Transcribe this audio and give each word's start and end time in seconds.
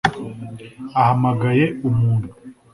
ahamagaye 0.99 1.65
umuntu 1.87 2.27